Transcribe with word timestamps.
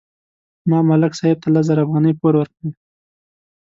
ما 0.69 0.79
ملک 0.89 1.13
صاحب 1.19 1.37
ته 1.43 1.47
لس 1.53 1.65
زره 1.69 1.81
افغانۍ 1.85 2.13
پور 2.19 2.33
ورکړې. 2.37 2.69